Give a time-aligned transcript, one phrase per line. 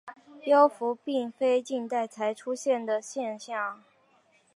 [0.47, 3.83] 幽浮并非近代才出现的现象。